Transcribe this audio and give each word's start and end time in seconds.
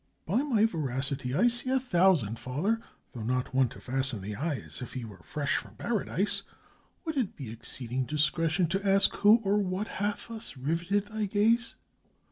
"By 0.25 0.41
my 0.41 0.65
veracity, 0.65 1.35
I 1.35 1.45
see 1.47 1.69
a 1.69 1.79
thousand, 1.79 2.39
father, 2.39 2.79
though 3.11 3.21
not 3.21 3.53
one 3.53 3.69
to 3.69 3.79
fasten 3.79 4.19
the 4.21 4.35
eye 4.35 4.55
as 4.55 4.81
if 4.81 4.93
he 4.93 5.05
were 5.05 5.21
fresh 5.23 5.57
from 5.57 5.75
Paradise. 5.75 6.41
Would 7.05 7.17
it 7.17 7.35
be 7.35 7.51
exceeding 7.51 8.05
discretion 8.05 8.65
to 8.69 8.83
ask 8.83 9.15
who 9.17 9.41
or 9.43 9.59
what 9.59 9.87
hath 9.87 10.27
thus 10.29 10.57
riveted 10.57 11.05
thy 11.09 11.25
gaze?" 11.25 11.75